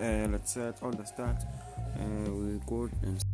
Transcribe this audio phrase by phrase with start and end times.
[0.00, 2.88] Uh, let's set all the stats uh, we go.
[3.02, 3.29] and